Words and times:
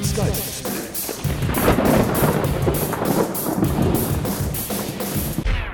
Geistesblitz. 0.00 0.62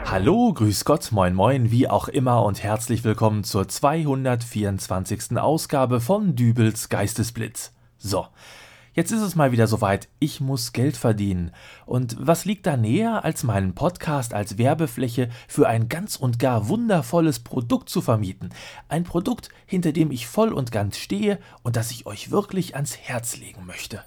Hallo, 0.04 0.52
grüß 0.52 0.84
Gott, 0.84 1.12
moin 1.12 1.32
moin, 1.32 1.70
wie 1.70 1.88
auch 1.88 2.08
immer 2.08 2.42
und 2.42 2.60
herzlich 2.60 3.04
willkommen 3.04 3.44
zur 3.44 3.68
224. 3.68 5.38
Ausgabe 5.38 6.00
von 6.00 6.34
Dübels 6.34 6.88
Geistesblitz. 6.88 7.72
So, 7.98 8.26
jetzt 8.94 9.12
ist 9.12 9.20
es 9.20 9.36
mal 9.36 9.52
wieder 9.52 9.68
soweit, 9.68 10.08
ich 10.18 10.40
muss 10.40 10.72
Geld 10.72 10.96
verdienen. 10.96 11.52
Und 11.84 12.16
was 12.18 12.44
liegt 12.44 12.66
da 12.66 12.76
näher, 12.76 13.24
als 13.24 13.44
meinen 13.44 13.76
Podcast 13.76 14.34
als 14.34 14.58
Werbefläche 14.58 15.28
für 15.46 15.68
ein 15.68 15.88
ganz 15.88 16.16
und 16.16 16.40
gar 16.40 16.68
wundervolles 16.68 17.38
Produkt 17.38 17.88
zu 17.88 18.00
vermieten? 18.00 18.48
Ein 18.88 19.04
Produkt, 19.04 19.50
hinter 19.66 19.92
dem 19.92 20.10
ich 20.10 20.26
voll 20.26 20.52
und 20.52 20.72
ganz 20.72 20.98
stehe 20.98 21.38
und 21.62 21.76
das 21.76 21.92
ich 21.92 22.06
euch 22.06 22.32
wirklich 22.32 22.74
ans 22.74 22.96
Herz 22.96 23.36
legen 23.36 23.66
möchte. 23.66 24.02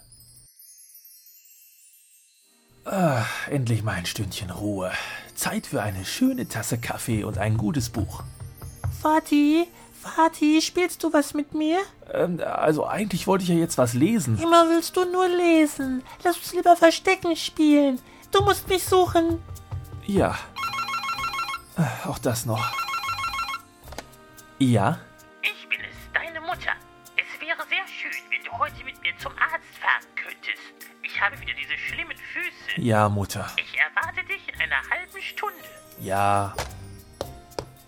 Ah, 2.92 3.24
endlich 3.52 3.84
mal 3.84 3.92
ein 3.92 4.08
Stündchen 4.08 4.50
Ruhe. 4.50 4.92
Zeit 5.36 5.68
für 5.68 5.84
eine 5.84 6.06
schöne 6.06 6.48
Tasse 6.48 6.80
Kaffee 6.80 7.24
und 7.24 7.38
ein 7.38 7.56
gutes 7.56 7.90
Buch. 7.92 8.24
Vati, 9.04 9.68
Vati, 10.02 10.60
spielst 10.60 11.04
du 11.04 11.14
was 11.14 11.36
mit 11.36 11.54
mir? 11.54 11.78
Ähm, 12.12 12.42
also 12.44 12.88
eigentlich 12.88 13.28
wollte 13.28 13.44
ich 13.44 13.50
ja 13.52 13.56
jetzt 13.56 13.78
was 13.78 13.94
lesen. 13.94 14.40
Immer 14.40 14.68
willst 14.70 14.98
du 14.98 15.06
nur 15.06 15.28
lesen. 15.28 16.02
Lass 16.24 16.38
uns 16.38 16.52
lieber 16.54 16.76
Verstecken 16.76 17.36
spielen. 17.36 18.00
Du 18.32 18.42
musst 18.42 18.68
mich 18.68 18.84
suchen. 18.84 19.38
Ja. 20.08 20.36
Auch 22.08 22.18
das 22.18 22.48
noch. 22.48 22.74
Ja? 24.58 24.98
Ich 31.20 31.26
habe 31.26 31.42
wieder 31.42 31.52
diese 31.54 31.78
schlimmen 31.78 32.16
Füße. 32.16 32.80
Ja, 32.80 33.10
Mutter. 33.10 33.46
Ich 33.58 33.78
erwarte 33.78 34.26
dich 34.26 34.42
in 34.54 34.62
einer 34.62 34.78
halben 34.90 35.22
Stunde. 35.22 35.54
Ja. 36.00 36.56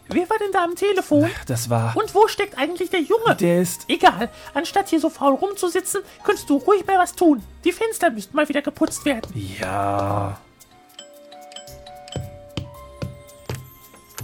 Wer 0.10 0.30
war 0.30 0.38
denn 0.38 0.52
da 0.52 0.66
am 0.66 0.76
Telefon? 0.76 1.32
Das 1.48 1.70
war. 1.70 1.96
Und 1.96 2.14
wo 2.14 2.28
steckt 2.28 2.58
eigentlich 2.58 2.90
der 2.90 3.00
Junge? 3.00 3.34
Der 3.38 3.62
ist. 3.62 3.86
Egal, 3.88 4.30
anstatt 4.54 4.90
hier 4.90 5.00
so 5.00 5.10
faul 5.10 5.36
rumzusitzen, 5.36 6.02
könntest 6.26 6.50
du 6.50 6.58
ruhig 6.58 6.86
mal 6.86 7.00
was 7.00 7.16
tun. 7.16 7.42
Die 7.64 7.72
Fenster 7.72 8.10
müssten 8.10 8.36
mal 8.36 8.50
wieder 8.50 8.62
geputzt 8.62 9.06
werden. 9.06 9.32
Ja. 9.58 10.38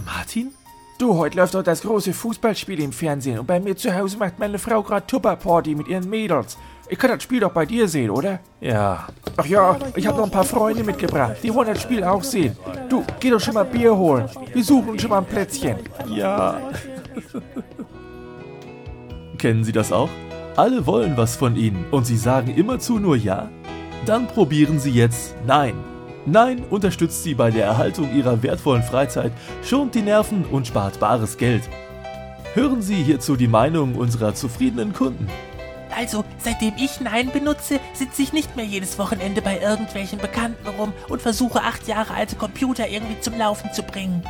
Martin? 0.04 0.54
Du, 0.98 1.16
heute 1.16 1.36
läuft 1.36 1.54
doch 1.54 1.62
das 1.62 1.82
große 1.82 2.12
Fußballspiel 2.12 2.80
im 2.80 2.90
Fernsehen 2.90 3.38
und 3.38 3.46
bei 3.46 3.60
mir 3.60 3.76
zu 3.76 3.94
Hause 3.96 4.16
macht 4.16 4.40
meine 4.40 4.58
Frau 4.58 4.82
gerade 4.82 5.06
Tupperparty 5.06 5.76
mit 5.76 5.86
ihren 5.86 6.10
Mädels. 6.10 6.58
Ich 6.88 6.98
kann 6.98 7.12
das 7.12 7.22
Spiel 7.22 7.38
doch 7.38 7.52
bei 7.52 7.64
dir 7.64 7.86
sehen, 7.86 8.10
oder? 8.10 8.40
Ja. 8.60 9.06
Ach 9.36 9.46
ja, 9.46 9.78
ich 9.94 10.04
habe 10.08 10.18
noch 10.18 10.24
ein 10.24 10.30
paar 10.32 10.42
Freunde 10.42 10.82
mitgebracht. 10.82 11.36
Die 11.40 11.54
wollen 11.54 11.68
das 11.68 11.82
Spiel 11.82 12.02
auch 12.02 12.24
sehen. 12.24 12.56
Du, 12.88 13.04
geh 13.20 13.30
doch 13.30 13.38
schon 13.38 13.54
mal 13.54 13.64
Bier 13.64 13.96
holen. 13.96 14.28
Wir 14.52 14.64
suchen 14.64 14.88
uns 14.88 15.02
schon 15.02 15.10
mal 15.10 15.18
ein 15.18 15.26
Plätzchen. 15.26 15.76
Ja. 16.08 16.60
Kennen 19.38 19.62
Sie 19.62 19.72
das 19.72 19.92
auch? 19.92 20.10
Alle 20.56 20.84
wollen 20.84 21.16
was 21.16 21.36
von 21.36 21.54
Ihnen 21.54 21.86
und 21.92 22.06
Sie 22.06 22.16
sagen 22.16 22.52
immerzu 22.56 22.98
nur 22.98 23.14
Ja? 23.14 23.48
Dann 24.04 24.26
probieren 24.26 24.80
Sie 24.80 24.90
jetzt 24.90 25.36
Nein. 25.46 25.74
Nein 26.26 26.62
unterstützt 26.70 27.22
Sie 27.22 27.34
bei 27.34 27.50
der 27.50 27.64
Erhaltung 27.64 28.14
Ihrer 28.14 28.42
wertvollen 28.42 28.82
Freizeit, 28.82 29.32
schont 29.64 29.94
die 29.94 30.02
Nerven 30.02 30.44
und 30.44 30.66
spart 30.66 31.00
bares 31.00 31.36
Geld. 31.36 31.62
Hören 32.54 32.82
Sie 32.82 33.02
hierzu 33.02 33.36
die 33.36 33.48
Meinung 33.48 33.94
unserer 33.94 34.34
zufriedenen 34.34 34.92
Kunden. 34.92 35.28
Also, 35.96 36.24
seitdem 36.38 36.74
ich 36.76 37.00
Nein 37.00 37.30
benutze, 37.32 37.80
sitze 37.92 38.22
ich 38.22 38.32
nicht 38.32 38.56
mehr 38.56 38.64
jedes 38.64 38.98
Wochenende 38.98 39.42
bei 39.42 39.58
irgendwelchen 39.60 40.18
Bekannten 40.18 40.68
rum 40.78 40.92
und 41.08 41.22
versuche 41.22 41.62
acht 41.62 41.88
Jahre 41.88 42.14
alte 42.14 42.36
Computer 42.36 42.88
irgendwie 42.88 43.20
zum 43.20 43.36
Laufen 43.36 43.72
zu 43.72 43.82
bringen. 43.82 44.22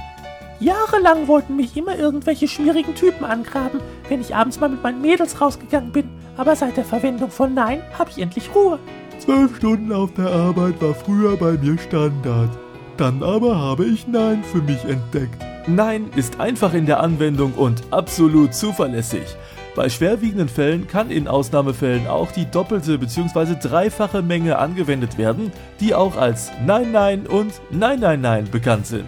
Jahrelang 0.61 1.29
wollten 1.29 1.57
mich 1.57 1.77
immer 1.77 1.97
irgendwelche 1.97 2.49
schwierigen 2.49 2.95
Typen 2.95 3.25
angraben, 3.25 3.81
wenn 4.09 4.21
ich 4.21 4.35
abends 4.35 4.59
mal 4.59 4.69
mit 4.69 4.83
meinen 4.83 5.01
Mädels 5.01 5.41
rausgegangen 5.41 5.93
bin. 5.93 6.09
Aber 6.37 6.57
seit 6.57 6.77
der 6.77 6.85
Verwendung 6.85 7.31
von 7.31 7.55
Nein 7.55 7.83
habe 7.99 8.11
ich 8.11 8.19
endlich 8.19 8.55
Ruhe. 8.55 8.79
Zwölf 9.19 9.57
Stunden 9.57 9.93
auf 9.93 10.13
der 10.15 10.31
Arbeit 10.31 10.81
war 10.81 10.95
früher 10.95 11.37
bei 11.37 11.53
mir 11.53 11.77
Standard. 11.79 12.51
Dann 12.97 13.23
aber 13.23 13.57
habe 13.57 13.85
ich 13.85 14.07
Nein 14.07 14.43
für 14.45 14.63
mich 14.63 14.85
entdeckt. 14.85 15.45
Nein 15.67 16.11
ist 16.17 16.41
einfach 16.41 16.73
in 16.73 16.87
der 16.87 17.01
Anwendung 17.01 17.53
und 17.53 17.83
absolut 17.91 18.55
zuverlässig. 18.55 19.37
Bei 19.75 19.89
schwerwiegenden 19.89 20.49
Fällen 20.49 20.89
kann 20.89 21.11
in 21.11 21.29
Ausnahmefällen 21.29 22.07
auch 22.07 22.33
die 22.33 22.47
doppelte 22.47 22.99
bzw. 22.99 23.57
dreifache 23.61 24.23
Menge 24.23 24.59
angewendet 24.59 25.19
werden, 25.19 25.53
die 25.79 25.95
auch 25.95 26.17
als 26.17 26.51
Nein 26.65 26.91
Nein 26.93 27.27
und 27.27 27.53
Nein 27.71 28.01
Nein 28.01 28.21
Nein 28.21 28.49
bekannt 28.51 28.87
sind. 28.87 29.07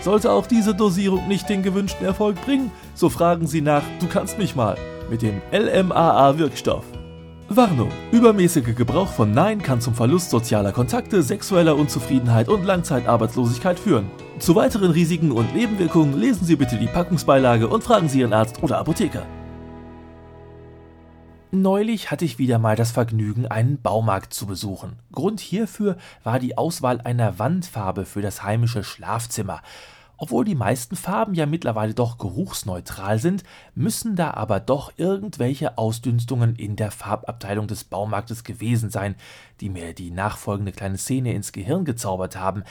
Sollte 0.00 0.30
auch 0.32 0.46
diese 0.46 0.74
Dosierung 0.74 1.28
nicht 1.28 1.48
den 1.48 1.62
gewünschten 1.62 2.04
Erfolg 2.04 2.42
bringen, 2.44 2.70
so 2.94 3.08
fragen 3.08 3.46
Sie 3.46 3.62
nach 3.62 3.82
Du 4.00 4.06
kannst 4.06 4.38
mich 4.38 4.54
mal 4.54 4.76
mit 5.08 5.22
dem 5.22 5.40
LMAA-Wirkstoff. 5.52 6.84
Warnung: 7.48 7.90
Übermäßiger 8.10 8.72
Gebrauch 8.72 9.08
von 9.08 9.30
Nein 9.30 9.62
kann 9.62 9.80
zum 9.80 9.94
Verlust 9.94 10.30
sozialer 10.30 10.72
Kontakte, 10.72 11.22
sexueller 11.22 11.76
Unzufriedenheit 11.76 12.48
und 12.48 12.64
Langzeitarbeitslosigkeit 12.64 13.78
führen. 13.78 14.10
Zu 14.38 14.54
weiteren 14.54 14.90
Risiken 14.90 15.30
und 15.30 15.54
Nebenwirkungen 15.54 16.18
lesen 16.18 16.46
Sie 16.46 16.56
bitte 16.56 16.78
die 16.78 16.86
Packungsbeilage 16.86 17.68
und 17.68 17.84
fragen 17.84 18.08
Sie 18.08 18.20
Ihren 18.20 18.32
Arzt 18.32 18.62
oder 18.62 18.78
Apotheker. 18.78 19.26
Neulich 21.50 22.10
hatte 22.10 22.24
ich 22.24 22.38
wieder 22.38 22.58
mal 22.58 22.76
das 22.76 22.92
Vergnügen, 22.92 23.46
einen 23.46 23.80
Baumarkt 23.80 24.32
zu 24.32 24.46
besuchen. 24.46 24.98
Grund 25.12 25.38
hierfür 25.38 25.98
war 26.24 26.38
die 26.38 26.56
Auswahl 26.56 27.00
einer 27.02 27.38
Wandfarbe 27.38 28.06
für 28.06 28.22
das 28.22 28.42
heimische 28.42 28.82
Schlafzimmer. 28.82 29.60
Obwohl 30.16 30.44
die 30.44 30.54
meisten 30.54 30.94
Farben 30.94 31.34
ja 31.34 31.44
mittlerweile 31.44 31.92
doch 31.92 32.18
geruchsneutral 32.18 33.18
sind, 33.18 33.42
müssen 33.74 34.14
da 34.14 34.32
aber 34.32 34.60
doch 34.60 34.92
irgendwelche 34.96 35.76
Ausdünstungen 35.76 36.54
in 36.56 36.76
der 36.76 36.90
Farbabteilung 36.90 37.66
des 37.66 37.84
Baumarktes 37.84 38.44
gewesen 38.44 38.90
sein, 38.90 39.16
die 39.60 39.68
mir 39.68 39.92
die 39.92 40.10
nachfolgende 40.10 40.72
kleine 40.72 40.98
Szene 40.98 41.34
ins 41.34 41.52
Gehirn 41.52 41.84
gezaubert 41.84 42.36
haben. 42.36 42.62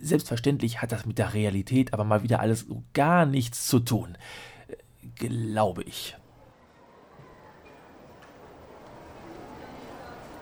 Selbstverständlich 0.00 0.82
hat 0.82 0.92
das 0.92 1.06
mit 1.06 1.18
der 1.18 1.32
Realität 1.32 1.94
aber 1.94 2.04
mal 2.04 2.22
wieder 2.22 2.40
alles 2.40 2.60
so 2.60 2.82
gar 2.92 3.24
nichts 3.24 3.66
zu 3.66 3.80
tun. 3.80 4.18
Glaube 5.16 5.82
ich. 5.82 6.16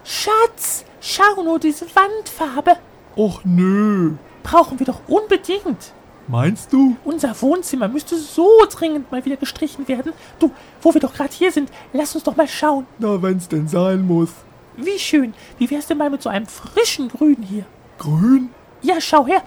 Schatz, 0.05 0.85
schau 1.01 1.43
nur 1.43 1.61
diese 1.61 1.87
Wandfarbe. 1.95 2.77
Och 3.17 3.45
nö. 3.45 4.17
Brauchen 4.43 4.79
wir 4.79 4.87
doch 4.87 5.07
unbedingt. 5.07 5.93
Meinst 6.29 6.73
du? 6.75 6.97
Unser 7.05 7.41
Wohnzimmer 7.41 7.89
müsste 7.89 8.19
so 8.19 8.49
dringend 8.71 9.11
mal 9.11 9.25
wieder 9.25 9.37
gestrichen 9.37 9.89
werden. 9.89 10.13
Du, 10.39 10.51
wo 10.83 10.93
wir 10.93 11.01
doch 11.01 11.15
gerade 11.15 11.33
hier 11.33 11.51
sind, 11.51 11.71
lass 11.95 12.15
uns 12.15 12.25
doch 12.25 12.37
mal 12.37 12.47
schauen. 12.47 12.87
Na, 12.99 13.21
wenn's 13.23 13.49
denn 13.49 13.67
sein 13.67 14.07
muss. 14.07 14.31
Wie 14.77 14.99
schön. 14.99 15.33
Wie 15.59 15.71
wär's 15.71 15.87
denn 15.87 15.97
mal 15.97 16.11
mit 16.11 16.23
so 16.23 16.29
einem 16.29 16.47
frischen 16.47 17.09
Grün 17.09 17.43
hier? 17.43 17.65
Grün? 17.99 18.51
Ja, 18.83 19.01
schau 19.01 19.27
her. 19.27 19.43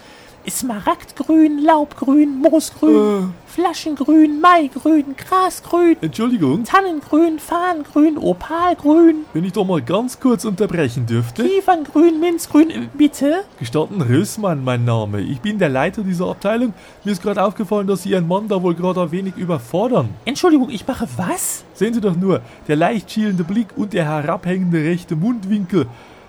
Smaragdgrün, 0.50 1.64
Laubgrün, 1.66 2.38
Moosgrün, 2.38 3.28
Flaschengrün, 3.46 4.40
Maigrün, 4.40 5.14
Grasgrün, 5.28 5.96
Entschuldigung, 6.02 6.64
Tannengrün, 6.64 7.38
Farngrün, 7.38 8.16
Opalgrün, 8.16 9.24
wenn 9.34 9.44
ich 9.44 9.52
doch 9.52 9.64
mal 9.66 9.80
ganz 9.80 10.18
kurz 10.18 10.44
unterbrechen 10.44 11.06
dürfte. 11.06 11.46
Kieferngrün, 11.48 12.20
Minzgrün. 12.20 12.70
Äh, 12.70 12.88
Bitte? 12.94 13.44
Gestatten 13.58 14.00
Rösmann 14.02 14.64
mein 14.64 14.84
Name. 14.84 15.20
Ich 15.20 15.40
bin 15.40 15.58
der 15.58 15.68
Leiter 15.68 16.02
dieser 16.02 16.26
Abteilung. 16.26 16.72
Mir 17.04 17.12
ist 17.12 17.22
gerade 17.22 17.42
aufgefallen, 17.42 17.86
dass 17.86 18.02
Sie 18.02 18.10
Ihren 18.10 18.26
Mann 18.26 18.48
da 18.48 18.62
wohl 18.62 18.74
gerade 18.74 19.00
ein 19.02 19.12
wenig 19.12 19.36
überfordern. 19.36 20.08
Entschuldigung, 20.24 20.70
ich 20.70 20.86
mache 20.86 21.06
was? 21.16 21.64
Sehen 21.74 21.94
Sie 21.94 22.00
doch 22.00 22.16
nur, 22.16 22.40
der 22.68 22.76
leicht 22.76 23.10
schielende 23.10 23.44
Blick 23.44 23.68
und 23.76 23.92
der 23.92 24.04
herabhängende 24.04 24.78
rechte 24.78 25.14
Mundwinkel. 25.16 25.86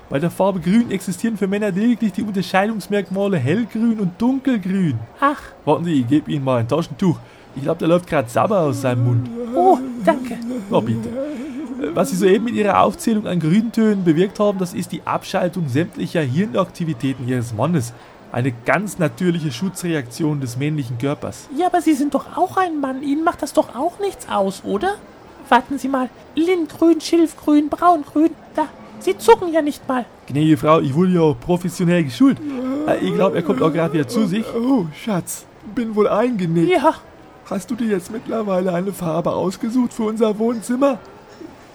Bei 0.10 0.20
der 0.20 0.30
Farbe 0.30 0.60
Grün 0.60 0.92
existieren 0.92 1.38
für 1.38 1.48
Männer 1.48 1.72
lediglich 1.72 2.14
die 2.14 2.24
Unterscheidungsmerkmale 2.24 3.38
hellgrün 3.38 4.00
und 4.00 4.22
dunkelgrün. 4.22 5.00
Ach, 5.20 5.42
Warten 5.66 5.86
Sie, 5.86 6.02
ich 6.02 6.08
gebe 6.08 6.32
Ihnen 6.32 6.44
mal 6.44 6.60
ein 6.60 6.68
Taschentuch. 6.68 7.18
Ich 7.56 7.64
glaube, 7.64 7.80
da 7.80 7.86
läuft 7.88 8.08
gerade 8.08 8.30
Sabber 8.30 8.60
aus 8.62 8.82
seinem 8.82 9.06
Mund. 9.06 9.30
oh, 9.56 9.78
danke. 10.06 10.38
Na 10.70 10.80
bitte. 10.80 11.10
Äh, 11.10 11.96
Was 11.96 12.10
Sie 12.12 12.16
soeben 12.18 12.46
mit 12.46 12.56
Ihrer 12.56 12.82
Aufzählung 12.82 13.28
an 13.28 13.40
Grüntönen 13.40 14.04
bewirkt 14.04 14.40
haben, 14.40 14.60
das 14.60 14.74
ist 14.74 14.92
die 14.92 15.02
Abschaltung 15.06 15.68
sämtlicher 15.68 16.22
Hirnaktivitäten 16.22 17.28
Ihres 17.28 17.54
Mannes. 17.54 17.94
Eine 18.32 18.52
ganz 18.66 18.98
natürliche 19.00 19.52
Schutzreaktion 19.52 20.42
des 20.42 20.58
männlichen 20.58 20.98
Körpers. 20.98 21.48
Ja, 21.58 21.68
aber 21.68 21.82
Sie 21.82 21.94
sind 21.94 22.14
doch 22.16 22.36
auch 22.36 22.58
ein 22.58 22.80
Mann. 22.82 23.04
Ihnen 23.04 23.24
macht 23.24 23.42
das 23.44 23.54
doch 23.54 23.76
auch 23.76 24.00
nichts 24.00 24.28
aus, 24.28 24.64
oder? 24.64 24.96
Warten 25.50 25.78
Sie 25.78 25.88
mal. 25.88 26.10
Lindgrün, 26.36 27.00
Schilfgrün, 27.00 27.70
Braungrün. 27.70 28.32
Da, 28.56 28.68
Sie 29.04 29.18
zucken 29.18 29.52
ja 29.52 29.62
nicht 29.62 29.88
mal. 29.88 30.06
Gnädige 30.28 30.58
Frau, 30.58 30.80
ich 30.80 30.94
wurde 30.94 31.12
ja 31.12 31.22
auch 31.22 31.40
professionell 31.40 32.04
geschult. 32.06 32.38
Äh, 32.88 32.98
Ich 33.06 33.14
glaube, 33.14 33.36
er 33.36 33.42
kommt 33.44 33.62
auch 33.62 33.72
gerade 33.72 33.94
wieder 33.94 34.08
zu 34.08 34.26
sich. 34.26 34.46
Oh, 34.56 34.86
Schatz, 35.04 35.46
bin 35.76 35.94
wohl 35.96 36.08
eingenickt. 36.08 36.72
Ja, 36.72 36.94
Hast 37.50 37.70
du 37.70 37.76
dir 37.76 37.88
jetzt 37.88 38.10
mittlerweile 38.10 38.74
eine 38.74 38.94
Farbe 38.94 39.32
ausgesucht 39.34 39.94
für 39.94 40.04
unser 40.04 40.40
Wohnzimmer? 40.40 40.98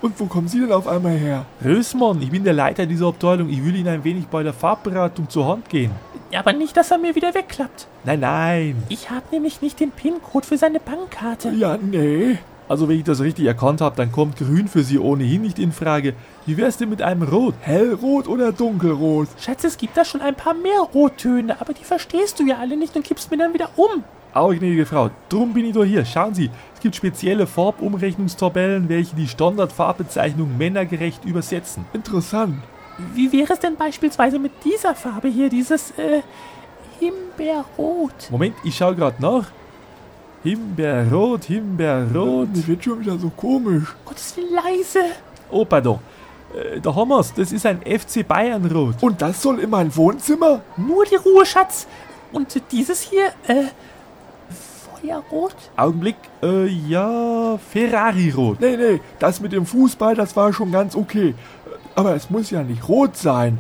Und 0.01 0.19
wo 0.19 0.25
kommen 0.27 0.49
Sie 0.49 0.61
denn 0.61 0.73
auf 0.73 0.87
einmal 0.89 1.13
her? 1.17 1.45
Rösmann, 1.63 2.23
ich 2.23 2.31
bin 2.31 2.43
der 2.45 2.55
Leiter 2.55 2.87
dieser 2.87 3.09
Abteilung. 3.09 3.51
Ich 3.51 3.63
will 3.65 3.77
Ihnen 3.77 3.89
ein 3.89 4.05
wenig 4.05 4.27
bei 4.29 4.43
der 4.43 4.53
Farbberatung 4.55 5.29
zur 5.29 5.47
Hand 5.47 5.69
gehen. 5.69 5.91
Aber 6.35 6.53
nicht, 6.53 6.77
dass 6.77 6.91
er 6.91 6.99
mir 6.99 7.15
wieder 7.15 7.35
wegklappt. 7.35 7.87
Nein, 8.05 8.21
nein. 8.21 8.83
Ich 8.89 9.11
habe 9.11 9.25
nämlich 9.33 9.61
nicht 9.61 9.79
den 9.81 9.91
PIN-Code 9.91 10.47
für 10.47 10.57
seine 10.57 10.79
Bankkarte. 10.81 11.51
Ja, 11.51 11.77
nee. 11.79 12.39
Also 12.69 12.87
wenn 12.87 12.99
ich 12.99 13.05
das 13.05 13.21
richtig 13.21 13.47
erkannt 13.47 13.81
habe, 13.81 13.97
dann 13.97 14.13
kommt 14.13 14.37
Grün 14.37 14.69
für 14.69 14.83
Sie 14.83 14.99
ohnehin 14.99 15.41
nicht 15.41 15.59
in 15.59 15.73
Frage. 15.73 16.13
Wie 16.45 16.59
wär's 16.59 16.77
denn 16.77 16.91
mit 16.91 17.01
einem 17.01 17.23
Rot? 17.23 17.55
Hellrot 17.61 18.29
oder 18.29 18.53
dunkelrot? 18.53 19.29
Schatz, 19.41 19.65
es 19.65 19.79
gibt 19.79 19.97
da 19.97 20.05
schon 20.05 20.21
ein 20.21 20.35
paar 20.35 20.53
mehr 20.53 20.81
Rottöne, 20.81 21.59
aber 21.61 21.73
die 21.73 21.85
verstehst 21.85 22.39
du 22.39 22.47
ja 22.47 22.59
alle 22.59 22.77
nicht 22.77 22.95
und 22.95 23.05
kippst 23.05 23.31
mir 23.31 23.39
dann 23.39 23.55
wieder 23.55 23.71
um. 23.77 24.05
Aber 24.35 24.55
gnädige 24.55 24.85
Frau, 24.85 25.11
drum 25.31 25.55
bin 25.55 25.65
ich 25.65 25.73
doch 25.73 25.85
hier. 25.85 26.05
Schauen 26.05 26.35
Sie, 26.35 26.51
es 26.75 26.81
gibt 26.81 26.95
spezielle 26.95 27.47
Farbumrechnungstabellen, 27.47 28.91
welche 28.91 29.17
die 29.17 29.27
Standardfarbbezeichnung 29.27 30.59
männergerecht 30.59 31.25
übersetzen. 31.25 31.87
Interessant. 31.95 32.57
Wie 33.15 33.33
wäre 33.33 33.55
es 33.55 33.61
denn 33.61 33.77
beispielsweise 33.77 34.39
mit 34.39 34.53
dieser 34.65 34.95
Farbe 34.95 35.29
hier, 35.29 35.49
dieses 35.49 35.93
äh, 35.93 36.21
Himbeerrot? 37.01 38.31
Moment, 38.31 38.57
ich 38.65 38.77
schaue 38.77 38.95
gerade 38.95 39.23
nach. 39.23 39.47
Himbeerrot, 40.43 41.45
Himbeerrot. 41.45 42.55
Mir 42.55 42.67
wird 42.67 42.85
schon 42.85 43.01
wieder 43.01 43.19
so 43.19 43.31
komisch. 43.31 43.95
Gottes 44.05 44.37
Willen 44.37 44.55
leise. 44.55 45.01
Oh, 45.51 45.65
pardon. 45.65 45.99
Äh, 46.55 46.81
da 46.81 46.95
haben 46.95 47.09
wir's. 47.09 47.33
Das 47.35 47.53
ist 47.53 47.67
ein 47.67 47.81
FC 47.83 48.27
Bayern 48.27 48.65
Rot. 48.67 48.97
Und 49.01 49.21
das 49.21 49.43
soll 49.43 49.59
in 49.61 49.71
mein 49.71 49.95
Wohnzimmer? 49.95 50.61
Nur 50.77 51.05
die 51.05 51.17
Ruhe, 51.17 51.45
Schatz. 51.45 51.87
Und 52.33 52.61
dieses 52.71 53.03
hier, 53.03 53.27
äh, 53.47 53.65
Feuerrot? 55.01 55.55
Augenblick, 55.77 56.17
äh, 56.43 56.67
ja, 56.67 57.59
Ferrari 57.71 58.31
Rot. 58.31 58.61
Nee, 58.61 58.77
nee, 58.77 59.01
das 59.19 59.41
mit 59.41 59.53
dem 59.53 59.67
Fußball, 59.67 60.15
das 60.15 60.37
war 60.37 60.53
schon 60.53 60.73
ganz 60.73 60.95
okay. 60.95 61.35
Aber 61.95 62.15
es 62.15 62.31
muss 62.31 62.51
ja 62.51 62.63
nicht 62.63 62.89
rot 62.89 63.17
sein. 63.17 63.59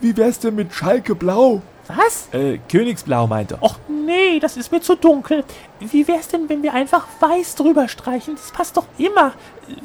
Wie 0.00 0.16
wär's 0.16 0.38
denn 0.38 0.54
mit 0.54 0.74
Schalke 0.74 1.14
Blau? 1.14 1.62
Was? 1.88 2.28
Äh, 2.32 2.58
Königsblau 2.68 3.26
meint 3.26 3.52
er. 3.52 3.62
Och 3.62 3.76
nee, 3.88 4.40
das 4.40 4.56
ist 4.56 4.72
mir 4.72 4.80
zu 4.80 4.96
dunkel. 4.96 5.44
Wie 5.80 6.06
wär's 6.08 6.28
denn, 6.28 6.48
wenn 6.48 6.62
wir 6.62 6.72
einfach 6.74 7.06
weiß 7.20 7.54
drüber 7.54 7.88
streichen? 7.88 8.34
Das 8.34 8.50
passt 8.50 8.76
doch 8.76 8.86
immer. 8.98 9.32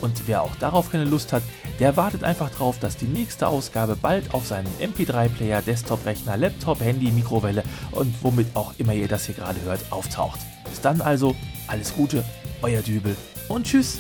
Und 0.02 0.28
wer 0.28 0.42
auch 0.42 0.56
darauf 0.56 0.92
keine 0.92 1.06
Lust 1.06 1.34
hat, 1.34 1.44
der 1.80 1.98
wartet 1.98 2.24
einfach 2.24 2.50
drauf, 2.50 2.80
dass 2.80 2.98
die 2.98 3.06
nächste 3.06 3.48
Ausgabe 3.48 3.96
bald 3.96 4.34
auf 4.34 4.46
seinem 4.46 4.72
MP3-Player, 4.80 5.62
Desktop-Rechner, 5.62 6.38
Laptop, 6.38 6.80
Handy, 6.82 7.12
Mikrowelle 7.12 7.64
und 7.92 8.14
womit 8.24 8.56
auch 8.56 8.74
immer 8.78 8.94
ihr 8.94 9.08
das 9.08 9.26
hier 9.26 9.36
gerade 9.36 9.62
hört, 9.62 9.92
auftaucht. 9.92 10.40
Bis 10.70 10.82
dann 10.82 11.02
also, 11.02 11.36
alles 11.68 11.94
Gute, 11.94 12.24
euer 12.62 12.82
Dübel 12.82 13.16
und 13.48 13.66
tschüss. 13.66 14.00